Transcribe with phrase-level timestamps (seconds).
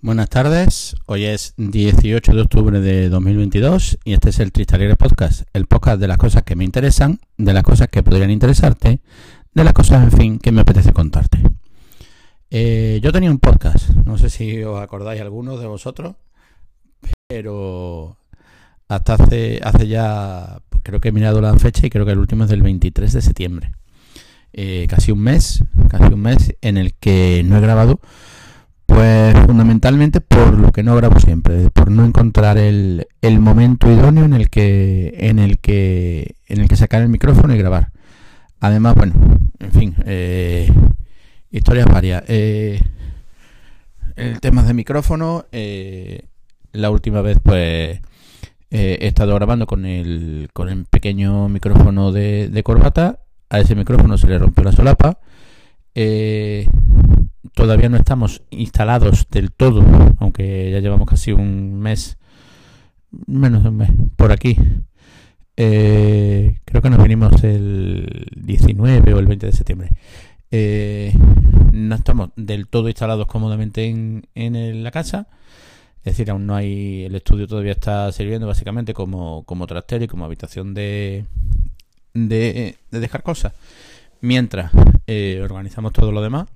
[0.00, 5.48] Buenas tardes, hoy es 18 de octubre de 2022 y este es el Tristaligre Podcast,
[5.52, 9.00] el podcast de las cosas que me interesan, de las cosas que podrían interesarte,
[9.52, 11.42] de las cosas, en fin, que me apetece contarte.
[12.48, 16.14] Eh, yo tenía un podcast, no sé si os acordáis algunos de vosotros,
[17.26, 18.18] pero
[18.86, 22.20] hasta hace, hace ya, pues creo que he mirado la fecha y creo que el
[22.20, 23.72] último es del 23 de septiembre.
[24.52, 28.00] Eh, casi un mes, casi un mes en el que no he grabado
[28.98, 34.24] pues fundamentalmente por lo que no grabo siempre, por no encontrar el, el, momento idóneo
[34.24, 37.92] en el que en el que en el que sacar el micrófono y grabar.
[38.58, 39.14] Además, bueno,
[39.60, 40.68] en fin, eh,
[41.52, 42.24] historias varias.
[42.26, 42.80] Eh,
[44.16, 46.24] el tema de micrófono, eh,
[46.72, 48.00] la última vez pues
[48.70, 53.20] he estado grabando con el con el pequeño micrófono de corbata.
[53.48, 55.20] A ese micrófono se le rompió la solapa.
[56.00, 56.68] Eh,
[57.54, 59.84] todavía no estamos instalados del todo,
[60.20, 62.18] aunque ya llevamos casi un mes,
[63.26, 64.56] menos de un mes, por aquí.
[65.56, 69.90] Eh, creo que nos vinimos el 19 o el 20 de septiembre.
[70.52, 71.12] Eh,
[71.72, 75.26] no estamos del todo instalados cómodamente en, la casa.
[76.04, 77.06] Es decir, aún no hay.
[77.06, 81.24] El estudio todavía está sirviendo básicamente como, como trastero y como habitación de,
[82.14, 83.52] de, de dejar cosas.
[84.20, 84.72] Mientras
[85.06, 86.46] eh, organizamos todo lo demás.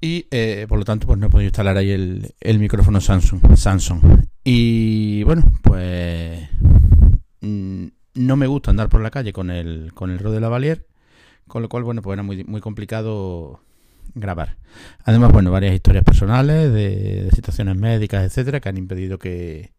[0.00, 3.56] Y eh, por lo tanto, pues no he podido instalar ahí el, el micrófono Samsung.
[3.56, 4.00] Samsung.
[4.44, 6.48] Y bueno, pues
[7.40, 10.86] mm, no me gusta andar por la calle con el, con el Rode Lavalier,
[11.46, 13.60] con lo cual, bueno, pues era muy, muy complicado
[14.14, 14.56] grabar.
[15.04, 19.72] Además, bueno, varias historias personales de, situaciones médicas, etcétera, que han impedido que,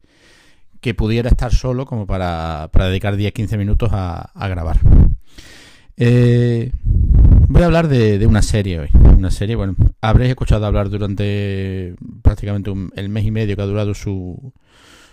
[0.81, 4.79] que pudiera estar solo como para, para dedicar 10-15 minutos a grabar.
[5.97, 6.71] Eh,
[7.47, 8.89] voy a hablar de, una serie hoy.
[8.93, 13.93] Una serie, bueno, habréis escuchado hablar durante prácticamente el mes y medio que ha durado
[13.93, 14.53] su,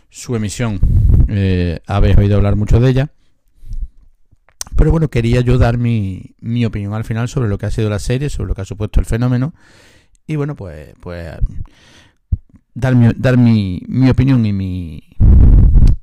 [0.09, 0.81] su emisión.
[1.29, 3.11] Eh, habéis oído hablar mucho de ella.
[4.77, 7.91] Pero bueno, quería yo dar mi, mi opinión al final sobre lo que ha sido
[7.91, 9.53] la serie, sobre lo que ha supuesto el fenómeno.
[10.27, 11.35] Y bueno, pues, pues
[12.75, 15.03] dar, mi, dar mi, mi opinión y mi,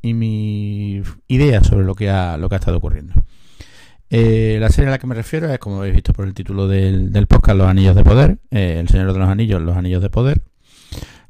[0.02, 3.14] y mi idea sobre lo que ha, lo que ha estado ocurriendo.
[4.18, 6.70] Eh, la serie a la que me refiero es, como habéis visto por el título
[6.70, 10.10] del, podcast, Los Anillos de Poder, eh, El Señor de los Anillos, Los Anillos de
[10.10, 10.42] Poder.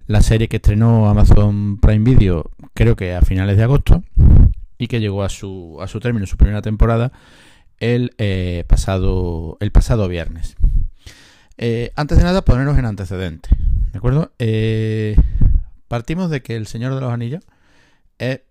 [0.06, 4.04] La serie que estrenó Amazon Prime Video creo que a finales de agosto
[4.78, 7.12] y que llegó a su, a su término, su primera temporada,
[7.80, 10.56] el, eh, pasado, el pasado viernes.
[11.96, 13.52] antes de nada, ponernos en antecedentes.
[13.94, 14.32] ¿De acuerdo?
[15.88, 17.44] partimos de que El Señor de los Anillos
[18.20, 18.42] es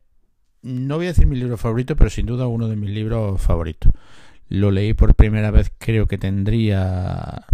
[0.65, 3.93] no voy a decir mi libro favorito, pero sin duda uno de mis libros favoritos.
[4.49, 7.45] Lo leí por primera vez, creo que tendría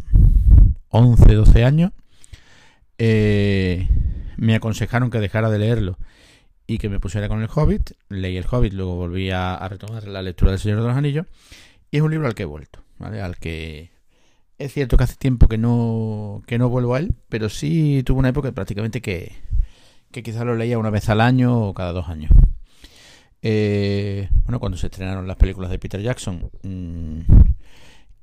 [0.91, 1.93] 11, 12 años.
[2.99, 3.89] Eh,
[4.37, 5.99] me aconsejaron que dejara de leerlo
[6.69, 7.91] y que me pusiera con el Hobbit.
[8.09, 11.27] Leí el Hobbit, luego volví a, retomar la lectura del Señor de los Anillos.
[11.91, 13.21] Y es un libro al que he vuelto, ¿vale?
[13.21, 13.91] Al que
[14.59, 18.21] es cierto que hace tiempo que no, que no vuelvo a él, pero sí tuve
[18.21, 19.33] una época prácticamente que,
[20.13, 22.31] que quizás lo leía una vez al año o cada dos años.
[23.43, 27.21] Eh, bueno, cuando se estrenaron las películas de Peter Jackson, mmm,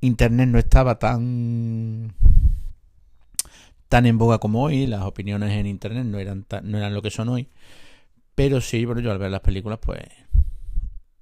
[0.00, 2.14] Internet no estaba tan
[3.88, 7.10] tan en boga como hoy, las opiniones en Internet no eran no eran lo que
[7.10, 7.48] son hoy,
[8.34, 10.00] pero sí, bueno, yo al ver las películas, pues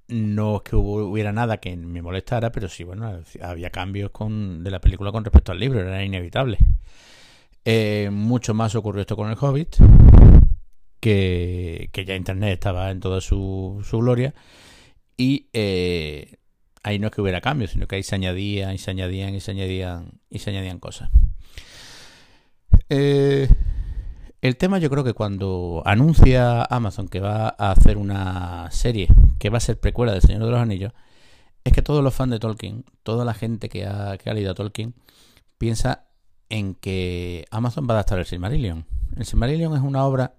[0.09, 4.71] no es que hubiera nada que me molestara, pero sí, bueno, había cambios con, de
[4.71, 6.57] la película con respecto al libro, era inevitable.
[7.65, 9.77] Eh, mucho más ocurrió esto con el Hobbit,
[10.99, 14.33] que, ya Internet estaba en toda su, su gloria
[15.15, 16.37] y eh,
[16.83, 19.39] ahí no es que hubiera cambios, sino que ahí se añadían y se añadían y
[19.39, 21.09] se añadían y se añadían cosas.
[22.89, 23.49] Eh,
[24.41, 29.07] el tema yo creo que cuando anuncia Amazon que va a hacer una serie
[29.39, 30.93] que va a ser precuela del Señor de los Anillos,
[31.63, 34.51] es que todos los fans de Tolkien, toda la gente que ha, que ha leído
[34.51, 34.93] a Tolkien,
[35.57, 36.05] piensa
[36.49, 38.85] en que Amazon va a adaptar el Silmarillion.
[39.17, 40.35] El Silmarillion es una obra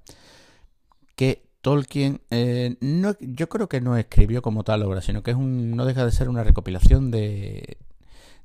[1.19, 5.37] que Tolkien eh, no, yo creo que no escribió como tal obra, sino que es
[5.37, 7.79] un, no deja de ser una recopilación de,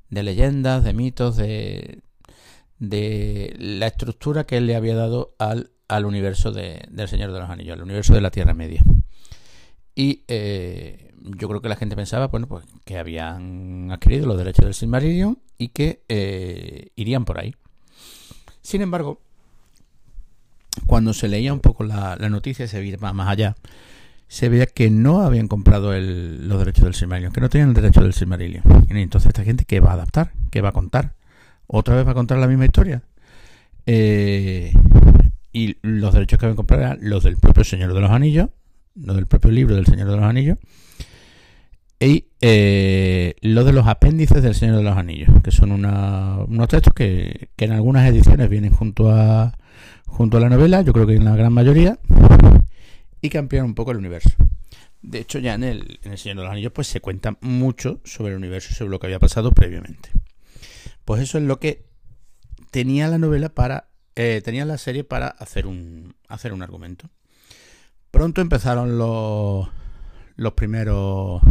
[0.09, 2.01] de leyendas, de mitos, de,
[2.79, 7.41] de la estructura que él le había dado al, al universo de, del Señor de
[7.41, 8.83] los Anillos, al universo de la Tierra Media.
[9.93, 14.65] Y eh, yo creo que la gente pensaba, bueno, pues que habían adquirido los derechos
[14.65, 17.53] del Silmarillion y que eh, irían por ahí.
[18.63, 19.21] Sin embargo,
[20.93, 23.55] cuando se leía un poco la, noticia, se veía más allá,
[24.27, 28.01] se veía que no habían comprado los derechos del Silmarillion, que no tenían el derecho
[28.01, 28.63] del Silmarillion.
[28.89, 30.33] entonces, esta gente, ¿qué va a adaptar?
[30.51, 31.15] ¿Qué va a contar?
[31.65, 33.01] ¿Otra vez va a contar la misma historia?
[33.87, 34.71] Eh,
[35.51, 38.49] y los derechos que habían comprado eran los del propio Señor de los Anillos,
[38.93, 40.59] los del propio libro del Señor de los Anillos,
[41.99, 46.93] y eh, lo de los apéndices del Señor de los Anillos, que son unos textos
[46.93, 49.57] que, en algunas ediciones vienen junto a,
[50.13, 51.99] junto a la novela, yo creo que en la gran mayoría,
[53.19, 54.31] y que un poco el universo.
[55.01, 57.99] De hecho, ya en el, en el Señor de los Anillos pues se cuenta mucho
[58.03, 60.09] sobre el universo y sobre lo que había pasado previamente.
[61.03, 61.85] Pues eso es lo que
[62.71, 63.89] tenía la novela para.
[64.15, 66.15] Eh, tenía la serie para hacer un.
[66.27, 67.09] hacer un argumento.
[68.11, 69.67] Pronto empezaron los.
[70.35, 71.41] los primeros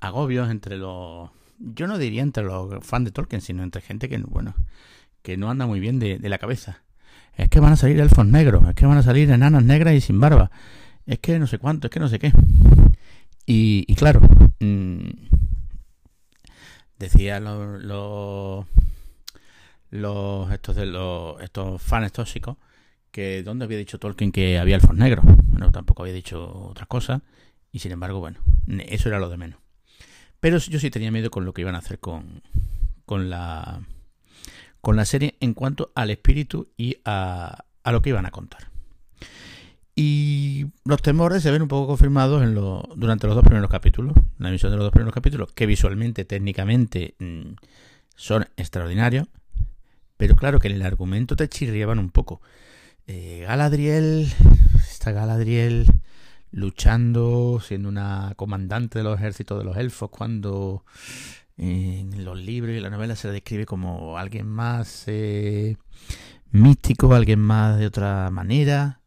[0.00, 1.30] agobios entre los.
[1.58, 4.54] Yo no diría entre los fans de Tolkien, sino entre gente que, bueno,
[5.22, 6.84] que no anda muy bien de la cabeza.
[7.36, 10.00] Es que van a salir elfos negros, es que van a salir enanas negras y
[10.00, 10.50] sin barba
[11.06, 12.32] es que no sé cuánto, es que no sé qué.
[13.46, 14.20] Y, claro,
[14.60, 15.10] mmm,
[16.98, 18.66] decía los,
[20.50, 22.56] estos de los estos fans tóxicos
[23.10, 25.24] que dónde había dicho Tolkien que había elfos negros.
[25.26, 27.20] Bueno, tampoco había dicho otras cosas
[27.70, 28.38] y sin embargo, bueno,
[28.88, 29.60] eso era lo de menos.
[30.40, 32.42] Pero yo sí tenía miedo con lo que iban a hacer con,
[33.04, 33.82] con la
[34.84, 38.68] con la serie en cuanto al espíritu y a, a lo que iban a contar.
[39.96, 44.14] Y los temores se ven un poco confirmados en lo, durante los dos primeros capítulos,
[44.38, 47.54] la emisión de los dos primeros capítulos, que visualmente, técnicamente mm,
[48.14, 49.26] son extraordinarios,
[50.18, 52.42] pero claro que en el argumento te chirriaban un poco.
[53.06, 54.30] Eh, Galadriel,
[54.90, 55.86] está Galadriel
[56.50, 60.84] luchando, siendo una comandante de los ejércitos de los elfos, cuando
[61.56, 65.76] en los libros y la novela se la describe como alguien más eh,
[66.50, 69.00] místico, alguien más de otra manera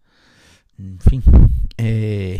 [0.77, 1.23] en fin,
[1.77, 2.37] eh,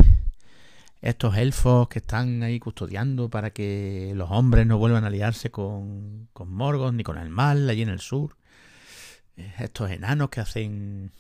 [1.02, 6.28] estos elfos que están ahí custodiando para que los hombres no vuelvan a aliarse con,
[6.34, 8.38] con Morgoth ni con el mal allí en el sur.
[9.38, 11.12] Eh, estos enanos que hacen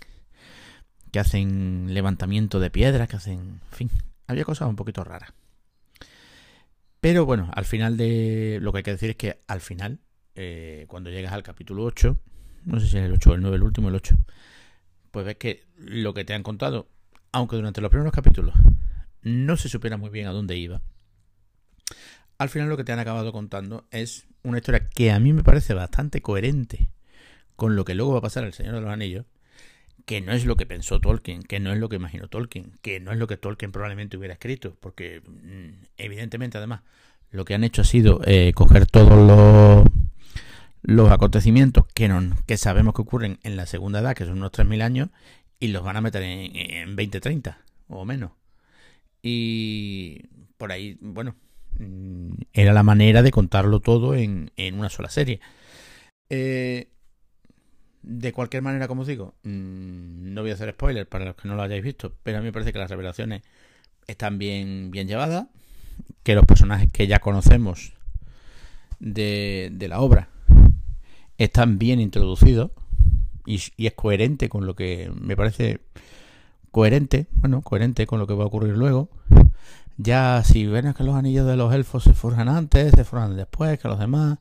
[1.11, 3.89] que hacen levantamiento de piedras, que hacen, en fin,
[4.27, 5.31] había cosas un poquito raras.
[6.99, 9.99] Pero bueno, al final de lo que hay que decir es que al final,
[10.35, 12.19] eh, cuando llegas al capítulo 8,
[12.65, 14.15] no sé si es el 8 o el 9, el último, el 8,
[15.11, 16.89] pues ves que lo que te han contado
[17.31, 18.55] aunque durante los primeros capítulos
[19.21, 20.81] no se supiera muy bien a dónde iba,
[22.37, 25.43] al final lo que te han acabado contando es una historia que a mí me
[25.43, 26.89] parece bastante coherente
[27.55, 29.25] con lo que luego va a pasar el Señor de los Anillos,
[30.07, 33.01] que no es lo que pensó Tolkien, que no es lo que imaginó Tolkien, que
[33.01, 36.79] no es lo que Tolkien probablemente hubiera escrito, porque mm, evidentemente además
[37.29, 39.85] lo que han hecho ha sido eh, coger todos los,
[40.81, 44.53] los acontecimientos que, no, que sabemos que ocurren en la segunda edad, que son unos
[44.53, 45.09] 3.000 años,
[45.59, 47.57] y los van a meter en, en 20, 30
[47.89, 48.31] o menos.
[49.21, 50.21] Y
[50.57, 51.35] por ahí, bueno,
[51.79, 55.41] mm, era la manera de contarlo todo en, en una sola serie.
[56.29, 56.87] Eh,
[58.03, 61.47] de cualquier manera, como os digo, mm, no voy a hacer spoilers para los que
[61.47, 63.41] no lo hayáis visto, pero a mí me parece que las revelaciones
[64.07, 65.47] están bien, bien llevadas,
[66.23, 67.93] que los personajes que ya conocemos
[68.99, 70.29] de, de la obra
[71.37, 72.71] están bien introducidos
[73.45, 75.79] y, es coherente con lo que me parece
[76.71, 79.09] coherente, bueno, coherente con lo que va a ocurrir luego.
[79.97, 83.79] Ya si ven que los anillos de los elfos se forjan antes, se forjan después
[83.79, 84.37] que los demás,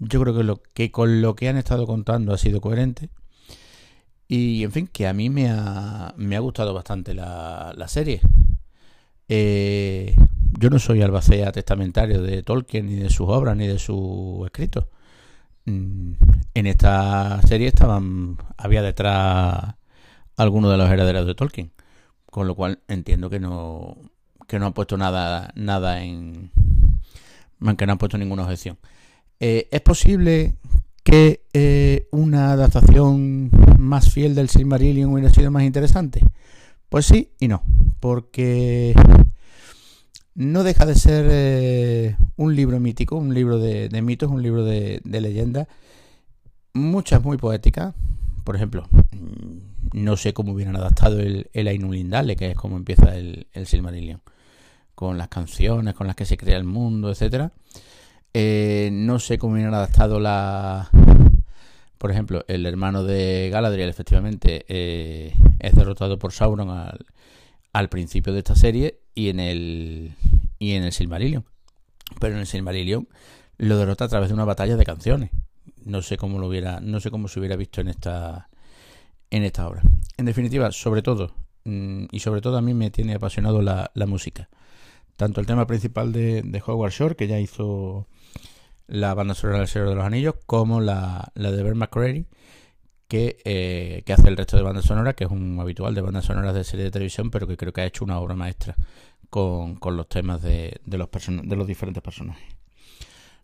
[0.00, 3.10] yo creo que lo que con lo que han estado contando ha sido coherente.
[4.28, 8.20] Y en fin, que a mí me ha, me ha gustado bastante la, la serie.
[9.28, 10.16] Eh,
[10.58, 14.86] yo no soy albacea testamentario de Tolkien, ni de sus obras, ni de sus escritos.
[15.66, 16.14] Mm,
[16.54, 19.74] en esta serie estaban había detrás
[20.36, 21.72] algunos de los herederos de Tolkien,
[22.26, 23.96] con lo cual entiendo que no
[24.48, 26.50] que no han puesto nada nada en
[27.76, 28.78] que no han puesto ninguna objeción.
[29.40, 30.54] Eh, es posible
[31.02, 36.20] que eh, una adaptación más fiel del Silmarillion hubiera sido más interesante.
[36.88, 37.62] Pues sí y no,
[38.00, 38.94] porque
[40.34, 45.00] no deja de ser eh, un libro mítico, un libro de, mitos, un libro de,
[45.04, 45.66] de leyendas
[46.72, 47.94] muchas muy poéticas.
[48.44, 53.16] Por ejemplo, mm, no sé cómo hubieran adaptado el, el Ainulindale, que es como empieza
[53.16, 54.20] el, el Silmarillion,
[54.94, 57.52] con las canciones con las que se crea el mundo, etcétera.
[58.34, 60.90] Eh, no sé cómo hubieran adaptado la.
[61.98, 67.06] Por ejemplo, el hermano de Galadriel, efectivamente, eh, es derrotado por Sauron al,
[67.72, 70.14] al, principio de esta serie y en el
[70.58, 71.44] y en el Silmarillion.
[72.20, 73.08] Pero en el Silmarillion
[73.58, 75.30] lo derrota a través de una batalla de canciones
[75.84, 78.48] no sé cómo lo hubiera, no sé cómo se hubiera visto en esta
[79.30, 79.82] en esta obra.
[80.16, 81.32] En definitiva, sobre todo,
[81.64, 84.48] mm, y sobre todo a mí me tiene apasionado la, música.
[85.20, 88.06] Tanto el tema principal de, de, Howard Shore, que ya hizo
[88.86, 92.24] la banda sonora del Señor de los Anillos, como la, la de Bert McCreary,
[93.06, 96.24] que, eh, que hace el resto de bandas sonoras, que es un habitual de bandas
[96.24, 98.76] sonoras de serie de televisión, pero que creo que ha hecho una obra maestra
[99.28, 102.56] con, con los temas de, de, los de los diferentes personajes.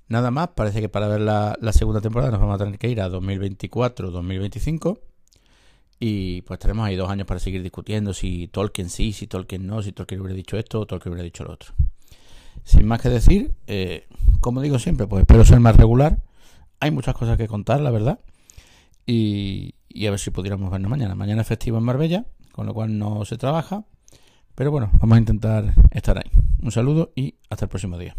[0.09, 2.89] Nada más, parece que para ver la, la segunda temporada nos vamos a tener que
[2.89, 4.99] ir a 2024-2025.
[5.99, 9.83] Y pues tenemos ahí dos años para seguir discutiendo si Tolkien sí, si Tolkien no,
[9.83, 11.73] si Tolkien hubiera dicho esto o Tolkien hubiera dicho lo otro.
[12.65, 14.07] Sin más que decir, eh,
[14.41, 16.23] como digo siempre, pues espero ser más regular.
[16.81, 18.21] Hay muchas cosas que contar, la verdad.
[19.07, 21.15] Y, y a ver si pudiéramos vernos mañana.
[21.15, 23.85] Mañana es festivo en Marbella, con lo cual no se trabaja.
[24.55, 26.31] Pero bueno, vamos a intentar estar ahí.
[26.61, 28.17] Un saludo y hasta el próximo día.